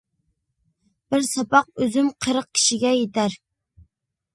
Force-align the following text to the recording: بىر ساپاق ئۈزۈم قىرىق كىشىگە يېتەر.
بىر 1.11 1.21
ساپاق 1.29 1.71
ئۈزۈم 1.85 2.11
قىرىق 2.27 2.51
كىشىگە 2.59 2.99
يېتەر. 3.01 3.41